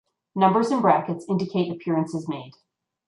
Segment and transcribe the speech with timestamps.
[0.33, 2.53] Numbers in brackets indicate appearances made.